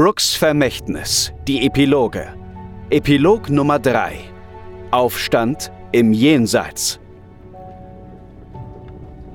Brooks 0.00 0.34
Vermächtnis, 0.34 1.30
die 1.46 1.66
Epiloge. 1.66 2.28
Epilog 2.88 3.50
Nummer 3.50 3.78
3. 3.78 4.12
Aufstand 4.92 5.70
im 5.92 6.14
Jenseits. 6.14 6.98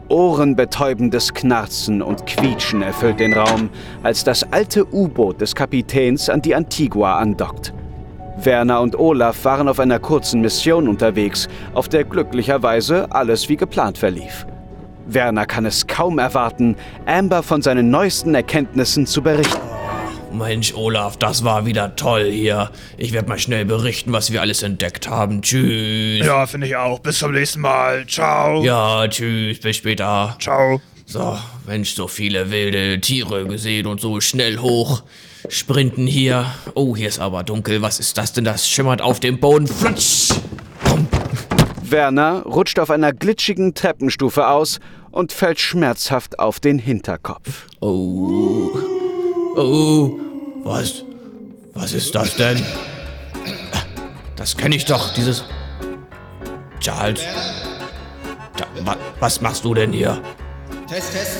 Ohrenbetäubendes 0.10 1.36
Knarzen 1.36 2.02
und 2.02 2.26
Quietschen 2.26 2.82
erfüllt 2.82 3.20
den 3.20 3.34
Raum, 3.34 3.70
als 4.02 4.24
das 4.24 4.42
alte 4.52 4.92
U-Boot 4.92 5.40
des 5.40 5.54
Kapitäns 5.54 6.32
an 6.32 6.42
die 6.42 6.56
Antigua 6.56 7.20
andockt. 7.20 7.72
Werner 8.38 8.82
und 8.82 8.98
Olaf 8.98 9.46
waren 9.46 9.68
auf 9.68 9.80
einer 9.80 10.00
kurzen 10.00 10.42
Mission 10.42 10.88
unterwegs, 10.88 11.48
auf 11.76 11.90
der 11.90 12.06
glücklicherweise 12.06 13.06
alles 13.12 13.50
wie 13.50 13.56
geplant 13.56 14.00
verlief. 14.00 14.48
Werner 15.06 15.46
kann 15.46 15.68
es 15.68 15.86
kaum 15.86 16.18
erwarten, 16.18 16.76
Amber 17.06 17.44
von 17.44 17.62
seinen 17.62 17.92
neuesten 17.92 18.34
Erkenntnissen 18.34 19.06
zu 19.06 19.22
berichten. 19.22 19.75
Mensch, 20.38 20.74
Olaf, 20.76 21.18
das 21.18 21.44
war 21.44 21.66
wieder 21.66 21.96
toll 21.96 22.30
hier. 22.32 22.72
Ich 22.98 23.14
werde 23.14 23.30
mal 23.30 23.40
schnell 23.40 23.66
berichten, 23.66 24.14
was 24.14 24.32
wir 24.32 24.42
alles 24.42 24.64
entdeckt 24.64 25.10
haben. 25.10 25.42
Tschüss. 25.42 26.26
Ja, 26.26 26.46
finde 26.46 26.68
ich 26.68 26.76
auch. 26.76 27.00
Bis 27.00 27.20
zum 27.20 27.32
nächsten 27.32 27.62
Mal. 27.62 28.06
Ciao. 28.08 28.64
Ja, 28.64 29.08
tschüss, 29.08 29.60
bis 29.60 29.78
später. 29.78 30.36
Ciao. 30.40 30.82
So, 31.06 31.38
Mensch, 31.68 31.94
so 31.94 32.08
viele 32.08 32.52
wilde 32.52 33.00
Tiere 33.00 33.46
gesehen 33.46 33.88
und 33.88 34.02
so 34.02 34.20
schnell 34.22 34.58
hoch. 34.58 35.04
Sprinten 35.50 36.08
hier. 36.08 36.46
Oh, 36.74 36.96
hier 36.96 37.08
ist 37.08 37.20
aber 37.20 37.44
dunkel. 37.44 37.82
Was 37.82 38.00
ist 38.00 38.18
das 38.18 38.34
denn? 38.34 38.44
Das 38.44 38.68
schimmert 38.68 39.02
auf 39.02 39.20
dem 39.20 39.40
Boden. 39.40 39.68
Flutsch. 39.68 40.30
Werner 41.84 42.42
rutscht 42.44 42.80
auf 42.80 42.90
einer 42.90 43.14
glitschigen 43.14 43.76
Treppenstufe 43.76 44.48
aus 44.48 44.80
und 45.12 45.32
fällt 45.32 45.60
schmerzhaft 45.60 46.40
auf 46.40 46.60
den 46.60 46.80
Hinterkopf. 46.80 47.68
Oh. 47.80 48.72
Oh. 49.56 50.20
Was? 50.66 51.04
Was 51.76 51.94
ist 51.94 52.16
das 52.16 52.36
denn? 52.38 52.60
Das 54.36 54.58
kenne 54.58 54.76
ich 54.76 54.86
doch, 54.86 55.14
dieses. 55.14 55.44
Charles. 56.80 57.22
Da, 58.58 58.66
wa, 58.84 58.98
was 59.20 59.42
machst 59.42 59.64
du 59.64 59.76
denn 59.76 59.94
hier? 59.94 60.20
Test, 60.88 61.14
Test. 61.14 61.38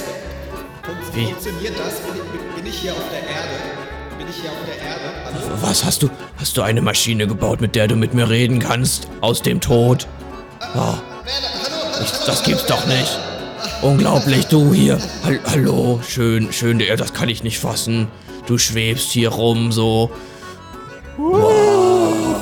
Wie? 1.14 1.26
Funktioniert 1.26 1.74
das? 1.80 2.00
Bin 2.02 2.16
ich, 2.16 2.56
bin 2.56 2.66
ich 2.68 2.78
hier 2.78 2.92
auf 2.92 3.10
der 3.10 3.22
Erde? 3.22 4.18
Bin 4.20 4.28
ich 4.30 4.36
hier 4.36 4.52
auf 4.52 4.58
der 4.68 4.78
Erde? 4.78 5.12
Hallo? 5.26 5.58
Was 5.62 5.84
hast 5.84 6.04
du? 6.04 6.10
Hast 6.38 6.56
du 6.56 6.62
eine 6.62 6.84
Maschine 6.84 7.26
gebaut, 7.26 7.62
mit 7.62 7.74
der 7.74 7.88
du 7.88 7.96
mit 7.96 8.14
mir 8.14 8.30
reden 8.30 8.60
kannst? 8.60 9.08
Aus 9.22 9.42
dem 9.42 9.60
Tod? 9.60 10.08
Oh. 10.76 10.94
Ich, 12.00 12.12
das 12.28 12.44
gibt's 12.44 12.68
doch 12.68 12.86
nicht. 12.86 13.20
Unglaublich, 13.82 14.46
du 14.48 14.74
hier. 14.74 14.98
Hall- 15.24 15.40
Hallo, 15.46 16.00
schön, 16.08 16.52
schön, 16.52 16.80
ja, 16.80 16.96
das 16.96 17.14
kann 17.14 17.30
ich 17.30 17.44
nicht 17.44 17.60
fassen. 17.60 18.08
Du 18.48 18.58
schwebst 18.58 19.12
hier 19.12 19.30
rum 19.30 19.72
so. 19.72 20.12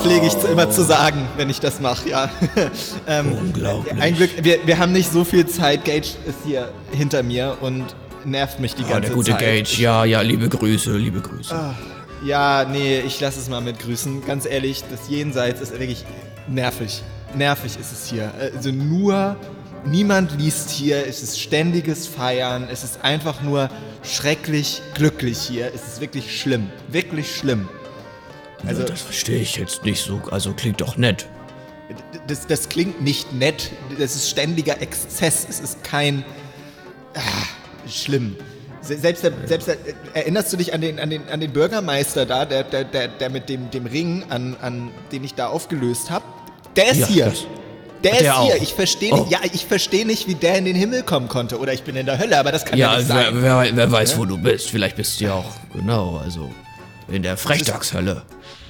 Pflege 0.01 0.27
ich 0.27 0.33
immer 0.49 0.69
zu 0.69 0.83
sagen, 0.83 1.27
wenn 1.37 1.49
ich 1.49 1.59
das 1.59 1.79
mache, 1.79 2.09
ja. 2.09 2.29
ähm, 3.07 3.31
Unglaublich. 3.33 4.01
ein 4.01 4.15
Glück, 4.15 4.31
wir, 4.41 4.59
wir 4.65 4.77
haben 4.79 4.91
nicht 4.91 5.11
so 5.11 5.23
viel 5.23 5.45
Zeit. 5.47 5.85
Gage 5.85 6.07
ist 6.27 6.39
hier 6.45 6.69
hinter 6.91 7.23
mir 7.23 7.57
und 7.61 7.83
nervt 8.25 8.59
mich 8.59 8.75
die 8.75 8.81
Ja, 8.81 8.89
ganze 8.89 9.07
der 9.07 9.11
gute 9.15 9.31
Zeit. 9.31 9.39
Gage, 9.39 9.81
ja, 9.81 10.03
ja, 10.05 10.21
liebe 10.21 10.49
Grüße, 10.49 10.95
liebe 10.97 11.21
Grüße. 11.21 11.55
Ja, 12.25 12.65
nee, 12.69 12.99
ich 13.01 13.19
lasse 13.19 13.39
es 13.39 13.49
mal 13.49 13.61
mit 13.61 13.79
grüßen. 13.79 14.25
Ganz 14.25 14.45
ehrlich, 14.45 14.83
das 14.89 15.09
Jenseits 15.09 15.61
ist 15.61 15.71
wirklich 15.73 16.03
nervig. 16.47 17.01
Nervig 17.35 17.77
ist 17.79 17.91
es 17.91 18.09
hier. 18.09 18.31
Also 18.55 18.71
nur, 18.71 19.35
niemand 19.85 20.37
liest 20.39 20.69
hier. 20.69 21.05
Es 21.07 21.21
ist 21.23 21.39
ständiges 21.39 22.07
Feiern. 22.07 22.67
Es 22.71 22.83
ist 22.83 23.03
einfach 23.03 23.41
nur 23.41 23.69
schrecklich 24.03 24.81
glücklich 24.93 25.39
hier. 25.39 25.71
Es 25.73 25.83
ist 25.87 26.01
wirklich 26.01 26.39
schlimm. 26.39 26.69
Wirklich 26.89 27.35
schlimm. 27.35 27.67
Also, 28.65 28.83
das 28.83 29.01
verstehe 29.01 29.39
ich 29.39 29.57
jetzt 29.57 29.83
nicht 29.83 30.01
so. 30.01 30.21
Also 30.31 30.53
klingt 30.53 30.79
doch 30.81 30.95
nett. 30.97 31.27
Das, 32.27 32.47
das 32.47 32.69
klingt 32.69 33.01
nicht 33.01 33.33
nett. 33.33 33.71
Das 33.99 34.15
ist 34.15 34.29
ständiger 34.29 34.81
Exzess. 34.81 35.45
Es 35.49 35.59
ist 35.59 35.83
kein. 35.83 36.23
Ah, 37.15 37.19
schlimm. 37.89 38.35
Se- 38.81 38.97
Selbst, 38.97 39.23
der, 39.23 39.31
selbst 39.45 39.67
der, 39.67 39.77
erinnerst 40.13 40.51
du 40.51 40.57
dich 40.57 40.73
an 40.73 40.81
den, 40.81 40.99
an 40.99 41.09
den, 41.09 41.27
an 41.29 41.39
den 41.39 41.51
Bürgermeister 41.53 42.25
da, 42.25 42.43
der, 42.45 42.63
der, 42.63 42.83
der, 42.85 43.07
der 43.09 43.29
mit 43.29 43.47
dem, 43.49 43.69
dem 43.71 43.85
Ring, 43.85 44.25
an, 44.29 44.55
an 44.61 44.91
den 45.11 45.23
ich 45.23 45.35
da 45.35 45.47
aufgelöst 45.47 46.09
habe? 46.09 46.25
Der 46.75 46.91
ist 46.91 46.99
Ja, 47.01 47.07
hier. 47.07 47.25
das- 47.25 47.45
der 48.03 48.11
ist 48.13 48.21
der 48.21 48.41
hier. 48.41 48.55
auch. 48.55 48.61
Ich 48.61 48.73
verstehe 48.73 49.13
Oh. 49.13 49.27
ja, 49.29 49.39
ich 49.51 49.65
verstehe 49.65 50.05
nicht, 50.05 50.27
wie 50.27 50.35
der 50.35 50.57
in 50.57 50.65
den 50.65 50.75
Himmel 50.75 51.03
kommen 51.03 51.27
konnte. 51.27 51.59
Oder 51.59 51.73
ich 51.73 51.83
bin 51.83 51.95
in 51.95 52.05
der 52.05 52.17
Hölle, 52.19 52.37
aber 52.37 52.51
das 52.51 52.65
kann 52.65 52.77
ja, 52.77 52.93
Ja, 52.93 52.97
nicht 52.99 53.09
wer, 53.09 53.15
sein. 53.25 53.41
wer, 53.41 53.75
wer 53.75 53.91
weiß, 53.91 54.17
wo 54.17 54.25
du 54.25 54.37
bist. 54.37 54.69
Vielleicht 54.69 54.95
bist 54.95 55.19
du 55.19 55.25
ja 55.25 55.33
auch, 55.35 55.51
genau, 55.73 56.17
also 56.23 56.51
in 57.07 57.23
der 57.23 57.37
Frechdachshölle. 57.37 58.23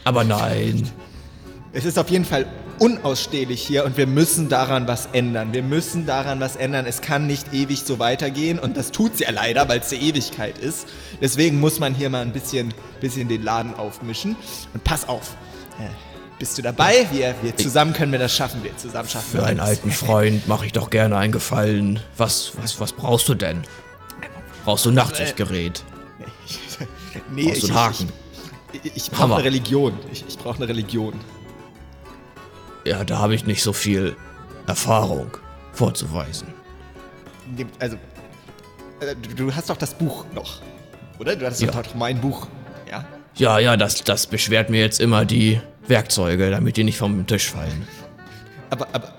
Aber 0.03 0.23
nein. 0.23 0.89
Es 1.71 1.85
ist 1.85 1.97
auf 1.97 2.09
jeden 2.09 2.25
Fall 2.25 2.45
unausstehlich 2.79 3.61
hier 3.65 3.85
und 3.85 3.97
wir 3.97 4.07
müssen 4.07 4.49
daran 4.49 4.87
was 4.87 5.07
ändern. 5.13 5.53
Wir 5.53 5.63
müssen 5.63 6.05
daran 6.05 6.39
was 6.39 6.55
ändern. 6.55 6.85
Es 6.87 7.01
kann 7.01 7.27
nicht 7.27 7.53
ewig 7.53 7.83
so 7.83 7.99
weitergehen 7.99 8.59
und 8.59 8.75
das 8.77 8.91
tut's 8.91 9.19
ja 9.19 9.29
leider, 9.31 9.69
weil 9.69 9.79
es 9.79 9.89
die 9.89 9.95
Ewigkeit 9.97 10.57
ist. 10.57 10.87
Deswegen 11.21 11.59
muss 11.59 11.79
man 11.79 11.93
hier 11.95 12.09
mal 12.09 12.21
ein 12.23 12.33
bisschen, 12.33 12.73
bisschen 12.99 13.27
den 13.29 13.43
Laden 13.43 13.75
aufmischen. 13.75 14.35
Und 14.73 14.83
pass 14.83 15.07
auf. 15.07 15.35
Bist 16.39 16.57
du 16.57 16.61
dabei? 16.61 17.07
Wir, 17.11 17.35
wir 17.41 17.55
zusammen 17.55 17.93
können 17.93 18.11
wir 18.11 18.19
das 18.19 18.35
schaffen. 18.35 18.63
Wir 18.63 18.75
zusammen 18.75 19.07
schaffen 19.07 19.31
Für 19.31 19.37
wir 19.39 19.45
einen 19.45 19.57
das. 19.59 19.69
alten 19.69 19.91
Freund 19.91 20.47
mache 20.47 20.65
ich 20.65 20.71
doch 20.73 20.89
gerne 20.89 21.17
einen 21.17 21.31
Gefallen. 21.31 21.99
Was, 22.17 22.51
was, 22.61 22.79
was 22.79 22.91
brauchst 22.91 23.29
du 23.29 23.33
denn? 23.35 23.61
Brauchst 24.65 24.85
du 24.85 24.89
ein 24.89 24.95
Nachtsichtgerät? 24.95 25.83
Nee, 27.31 27.45
Brauchst 27.45 27.63
du 27.63 27.67
einen 27.67 27.75
Haken? 27.75 28.09
Ich, 28.73 28.85
ich, 28.85 28.95
ich 28.97 29.11
brauche 29.11 29.35
eine 29.35 29.43
Religion. 29.43 29.93
Ich, 30.11 30.25
ich 30.27 30.37
brauche 30.37 30.57
eine 30.57 30.67
Religion. 30.67 31.13
Ja, 32.85 33.03
da 33.03 33.19
habe 33.19 33.35
ich 33.35 33.45
nicht 33.45 33.61
so 33.61 33.71
viel 33.71 34.15
Erfahrung 34.65 35.37
vorzuweisen. 35.73 36.47
Also, 37.79 37.97
äh, 38.99 39.15
du, 39.35 39.53
hast 39.53 39.69
doch 39.69 39.77
das 39.77 39.93
Buch 39.93 40.25
noch. 40.33 40.59
Oder? 41.19 41.35
Du 41.35 41.45
hattest 41.45 41.61
Ja. 41.61 41.69
doch 41.71 41.93
mein 41.93 42.19
Buch. 42.19 42.47
Ja? 42.89 43.05
Ja, 43.35 43.59
ja, 43.59 43.77
das, 43.77 44.03
das 44.03 44.25
beschwert 44.25 44.71
mir 44.71 44.81
jetzt 44.81 44.99
immer 44.99 45.23
die 45.23 45.61
Werkzeuge, 45.87 46.49
damit 46.51 46.77
die 46.77 46.83
nicht 46.83 46.97
vom 46.97 47.25
Tisch 47.27 47.49
fallen. 47.51 47.87
Aber, 48.69 48.87
aber 48.93 49.13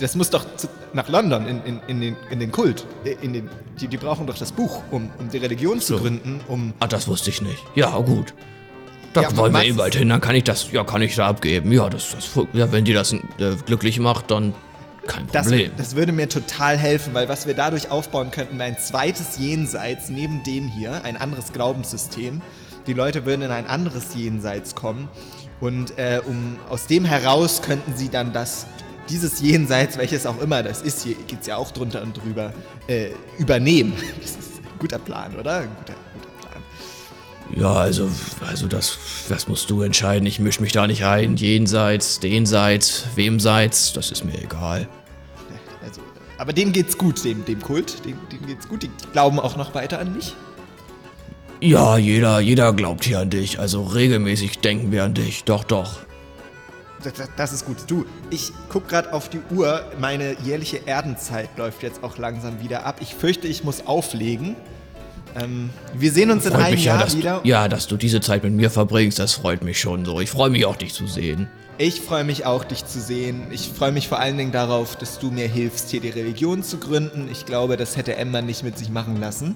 das 0.00 0.14
muss 0.14 0.30
doch 0.30 0.44
zu, 0.56 0.68
nach 0.92 1.08
London, 1.08 1.46
in, 1.46 1.62
in, 1.64 1.80
in, 1.86 2.00
den, 2.00 2.16
in 2.30 2.40
den 2.40 2.52
Kult. 2.52 2.86
In 3.22 3.32
den, 3.32 3.48
die, 3.80 3.88
die 3.88 3.96
brauchen 3.96 4.26
doch 4.26 4.38
das 4.38 4.52
Buch, 4.52 4.82
um, 4.90 5.10
um 5.18 5.28
die 5.30 5.38
Religion 5.38 5.80
zu 5.80 5.94
So. 5.96 6.00
gründen, 6.02 6.40
um. 6.48 6.72
Ah, 6.80 6.86
das 6.86 7.08
wusste 7.08 7.30
ich 7.30 7.42
nicht. 7.42 7.62
Ja, 7.74 7.96
gut. 7.98 8.34
Da 9.14 9.22
Ja, 9.22 9.36
wollen 9.36 9.52
wir 9.52 9.64
eh 9.64 9.72
bald 9.72 9.94
hin, 9.94 10.08
dann 10.08 10.20
kann 10.20 10.34
ich 10.34 10.44
das, 10.44 10.70
ja, 10.70 10.84
kann 10.84 11.00
ich 11.02 11.14
da 11.16 11.26
abgeben. 11.28 11.72
Ja, 11.72 11.88
das, 11.88 12.10
das, 12.14 12.28
ja, 12.52 12.70
wenn 12.72 12.84
die 12.84 12.92
das 12.92 13.12
äh, 13.12 13.18
glücklich 13.64 13.98
macht, 13.98 14.30
dann 14.30 14.54
kein 15.06 15.26
Das, 15.32 15.46
Problem. 15.46 15.72
das 15.78 15.96
würde 15.96 16.12
mir 16.12 16.28
total 16.28 16.76
helfen, 16.76 17.14
weil 17.14 17.28
was 17.28 17.46
wir 17.46 17.54
dadurch 17.54 17.90
aufbauen 17.90 18.30
könnten, 18.30 18.58
wäre 18.58 18.68
ein 18.68 18.78
zweites 18.78 19.38
Jenseits 19.38 20.10
neben 20.10 20.42
dem 20.44 20.68
hier, 20.68 21.02
ein 21.04 21.16
anderes 21.16 21.52
Glaubenssystem. 21.52 22.42
Die 22.86 22.92
Leute 22.92 23.24
würden 23.24 23.42
in 23.42 23.50
ein 23.50 23.66
anderes 23.66 24.14
Jenseits 24.14 24.74
kommen 24.74 25.08
und 25.60 25.98
äh, 25.98 26.20
um, 26.24 26.56
aus 26.68 26.86
dem 26.86 27.04
heraus 27.04 27.62
könnten 27.62 27.96
sie 27.96 28.08
dann 28.08 28.32
das, 28.32 28.66
dieses 29.08 29.40
Jenseits, 29.40 29.98
welches 29.98 30.26
auch 30.26 30.40
immer 30.40 30.62
das 30.62 30.82
ist, 30.82 31.02
hier 31.02 31.16
geht 31.26 31.40
es 31.40 31.46
ja 31.46 31.56
auch 31.56 31.70
drunter 31.70 32.02
und 32.02 32.16
drüber, 32.16 32.52
äh, 32.86 33.10
übernehmen. 33.38 33.94
Das 34.22 34.30
ist 34.30 34.58
ein 34.58 34.78
guter 34.78 34.98
Plan, 34.98 35.34
oder? 35.36 35.60
Ein 35.60 35.70
guter, 35.78 35.94
guter 36.14 36.48
Plan. 36.48 36.62
Ja, 37.56 37.72
also, 37.72 38.08
also 38.46 38.66
das, 38.68 38.98
das 39.28 39.48
musst 39.48 39.68
du 39.70 39.82
entscheiden. 39.82 40.26
Ich 40.26 40.38
mische 40.38 40.60
mich 40.62 40.72
da 40.72 40.86
nicht 40.86 41.04
ein. 41.04 41.36
Jenseits, 41.36 42.20
denseits, 42.20 43.04
wemseits, 43.16 43.92
das 43.92 44.10
ist 44.12 44.24
mir 44.24 44.40
egal. 44.40 44.86
Also, 45.82 46.00
aber 46.36 46.52
denen 46.52 46.72
geht's 46.72 46.96
gut, 46.96 47.24
dem, 47.24 47.44
dem 47.44 47.60
Kult, 47.60 48.04
denen, 48.04 48.20
denen 48.30 48.46
geht's 48.46 48.68
gut. 48.68 48.84
Die 48.84 48.90
glauben 49.12 49.40
auch 49.40 49.56
noch 49.56 49.74
weiter 49.74 49.98
an 49.98 50.14
mich. 50.14 50.36
Ja, 51.60 51.98
jeder, 51.98 52.38
jeder 52.38 52.72
glaubt 52.72 53.04
hier 53.04 53.18
an 53.20 53.30
dich. 53.30 53.58
Also 53.58 53.82
regelmäßig 53.82 54.60
denken 54.60 54.92
wir 54.92 55.04
an 55.04 55.14
dich. 55.14 55.44
Doch, 55.44 55.64
doch. 55.64 56.00
Das, 57.36 57.52
ist 57.52 57.64
gut. 57.64 57.76
Du, 57.86 58.04
ich 58.30 58.52
guck 58.68 58.88
gerade 58.88 59.12
auf 59.12 59.28
die 59.28 59.40
Uhr. 59.54 59.82
Meine 60.00 60.36
jährliche 60.44 60.80
Erdenzeit 60.86 61.48
läuft 61.56 61.82
jetzt 61.82 62.02
auch 62.02 62.18
langsam 62.18 62.60
wieder 62.60 62.86
ab. 62.86 62.96
Ich 63.00 63.14
fürchte, 63.14 63.46
ich 63.46 63.64
muss 63.64 63.86
auflegen. 63.86 64.56
Ähm, 65.40 65.70
wir 65.94 66.10
sehen 66.12 66.30
uns 66.30 66.44
in 66.46 66.52
Freut 66.52 66.62
einem 66.62 66.74
mich 66.74 66.84
ja, 66.84 66.94
Jahr 66.94 67.04
dass, 67.04 67.16
wieder. 67.16 67.40
ja, 67.44 67.68
dass 67.68 67.86
du 67.86 67.96
diese 67.96 68.20
Zeit 68.20 68.42
mit 68.42 68.52
mir 68.52 68.70
verbringst. 68.70 69.18
Das 69.18 69.34
freut 69.34 69.62
mich 69.62 69.80
schon 69.80 70.04
so. 70.04 70.20
Ich 70.20 70.30
freue 70.30 70.50
mich 70.50 70.64
auch, 70.64 70.76
dich 70.76 70.92
zu 70.94 71.06
sehen. 71.06 71.48
Ich 71.80 72.00
freue 72.00 72.24
mich 72.24 72.44
auch, 72.44 72.64
dich 72.64 72.84
zu 72.84 73.00
sehen. 73.00 73.46
Ich 73.52 73.68
freue 73.68 73.92
mich 73.92 74.08
vor 74.08 74.18
allen 74.18 74.36
Dingen 74.36 74.50
darauf, 74.50 74.96
dass 74.96 75.20
du 75.20 75.30
mir 75.30 75.46
hilfst, 75.46 75.90
hier 75.90 76.00
die 76.00 76.08
Religion 76.08 76.64
zu 76.64 76.78
gründen. 76.78 77.28
Ich 77.30 77.46
glaube, 77.46 77.76
das 77.76 77.96
hätte 77.96 78.16
Emma 78.16 78.42
nicht 78.42 78.64
mit 78.64 78.76
sich 78.76 78.90
machen 78.90 79.20
lassen. 79.20 79.54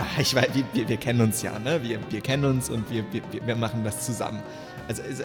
Ah, 0.00 0.20
ich 0.20 0.34
weiß, 0.34 0.48
wir, 0.72 0.88
wir, 0.88 0.96
kennen 0.96 1.20
uns 1.20 1.42
ja, 1.42 1.58
ne? 1.58 1.82
Wir, 1.82 1.98
wir 2.08 2.20
kennen 2.20 2.44
uns 2.44 2.70
und 2.70 2.90
wir, 2.90 3.04
wir, 3.12 3.22
wir 3.44 3.56
machen 3.56 3.84
das 3.84 4.06
zusammen. 4.06 4.42
Also, 4.88 5.02
also 5.02 5.24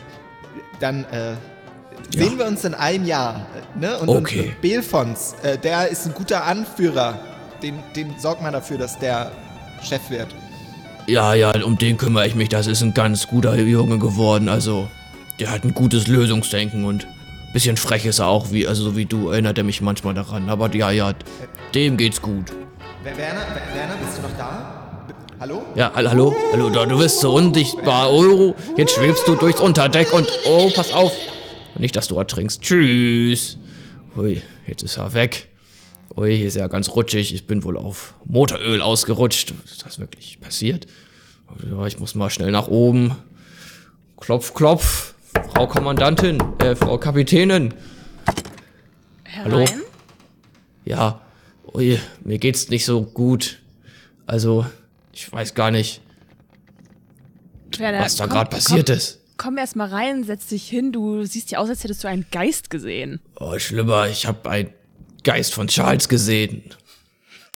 dann 0.79 1.05
äh, 1.05 1.35
sehen 2.09 2.37
wir 2.37 2.45
uns 2.45 2.65
in 2.65 2.73
einem 2.73 3.05
Jahr. 3.05 3.45
Ne? 3.79 3.97
Und, 3.99 4.09
Okay. 4.09 4.39
und, 4.39 4.45
und 4.47 4.61
Belfons, 4.61 5.35
äh, 5.43 5.57
der 5.57 5.87
ist 5.87 6.05
ein 6.05 6.13
guter 6.13 6.43
Anführer. 6.43 7.19
Den, 7.63 7.79
den 7.95 8.19
sorgt 8.19 8.41
man 8.41 8.51
dafür, 8.51 8.77
dass 8.77 8.99
der 8.99 9.31
Chef 9.81 10.09
wird. 10.09 10.27
Ja, 11.07 11.33
ja, 11.35 11.51
um 11.63 11.77
den 11.77 11.97
kümmere 11.97 12.27
ich 12.27 12.35
mich. 12.35 12.49
Das 12.49 12.67
ist 12.67 12.81
ein 12.81 12.93
ganz 12.93 13.27
guter 13.27 13.55
Junge 13.55 13.99
geworden. 13.99 14.49
Also, 14.49 14.89
der 15.39 15.51
hat 15.51 15.63
ein 15.63 15.73
gutes 15.73 16.07
Lösungsdenken 16.07 16.83
und 16.83 17.05
ein 17.05 17.53
bisschen 17.53 17.77
frech 17.77 18.05
ist 18.05 18.19
er 18.19 18.27
auch, 18.27 18.51
wie, 18.51 18.67
also 18.67 18.83
so 18.83 18.97
wie 18.97 19.05
du, 19.05 19.29
erinnert 19.29 19.57
er 19.57 19.63
mich 19.63 19.81
manchmal 19.81 20.13
daran. 20.13 20.49
Aber 20.49 20.73
ja, 20.75 20.91
ja, 20.91 21.13
dem 21.73 21.95
geht's 21.97 22.21
gut. 22.21 22.51
Wer- 23.05 23.17
Werner, 23.17 23.45
Wer- 23.53 23.75
Werner, 23.75 23.97
bist 23.97 24.17
du 24.17 24.21
noch 24.23 24.35
da? 24.35 24.81
Hallo? 25.39 25.63
Ja, 25.75 25.93
hall- 25.93 26.09
hallo, 26.09 26.35
hallo, 26.51 26.71
da, 26.71 26.87
du 26.87 26.97
bist 26.97 27.19
so 27.19 27.35
undichtbar. 27.35 28.11
Oh, 28.11 28.55
jetzt 28.77 28.95
schwebst 28.95 29.27
du 29.27 29.35
durchs 29.35 29.59
Unterdeck 29.61 30.11
und 30.11 30.27
oh, 30.47 30.71
pass 30.75 30.91
auf. 30.91 31.11
Nicht, 31.77 31.95
dass 31.95 32.07
du 32.07 32.17
ertrinkst. 32.17 32.61
Tschüss. 32.61 33.59
Ui, 34.17 34.41
jetzt 34.65 34.81
ist 34.81 34.97
er 34.97 35.13
weg. 35.13 35.49
Ui, 36.17 36.35
hier 36.35 36.47
ist 36.47 36.55
er 36.55 36.67
ganz 36.67 36.89
rutschig. 36.89 37.31
Ich 37.35 37.45
bin 37.45 37.63
wohl 37.63 37.77
auf 37.77 38.15
Motoröl 38.25 38.81
ausgerutscht. 38.81 39.53
Ist 39.65 39.85
das 39.85 39.99
wirklich 39.99 40.39
passiert? 40.39 40.87
Ja, 41.69 41.85
ich 41.85 41.99
muss 41.99 42.15
mal 42.15 42.31
schnell 42.31 42.49
nach 42.49 42.69
oben. 42.69 43.15
Klopf, 44.19 44.55
klopf. 44.55 45.13
Frau 45.53 45.67
Kommandantin, 45.67 46.41
äh, 46.57 46.75
Frau 46.75 46.97
Kapitänin. 46.97 47.75
Hallo? 49.43 49.59
Herein? 49.59 49.81
Ja, 50.85 51.21
ui, 51.75 51.99
mir 52.23 52.37
geht's 52.37 52.69
nicht 52.69 52.85
so 52.85 53.03
gut. 53.03 53.59
Also, 54.25 54.65
ich 55.13 55.31
weiß 55.31 55.53
gar 55.53 55.71
nicht, 55.71 56.01
Werner, 57.77 57.99
was 57.99 58.15
da 58.15 58.25
gerade 58.25 58.49
passiert 58.49 58.87
komm, 58.87 58.95
ist. 58.95 59.19
Komm 59.37 59.57
erst 59.57 59.75
mal 59.75 59.89
rein, 59.89 60.23
setz 60.23 60.47
dich 60.47 60.67
hin. 60.67 60.91
Du 60.91 61.23
siehst 61.25 61.51
ja 61.51 61.59
aus, 61.59 61.69
als 61.69 61.83
hättest 61.83 62.03
du 62.03 62.07
einen 62.07 62.25
Geist 62.31 62.69
gesehen. 62.69 63.19
Oh, 63.39 63.57
schlimmer, 63.59 64.07
ich 64.07 64.25
habe 64.25 64.49
einen 64.49 64.69
Geist 65.23 65.53
von 65.53 65.67
Charles 65.67 66.07
gesehen. 66.07 66.63